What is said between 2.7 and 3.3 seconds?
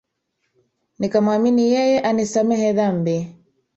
dhambi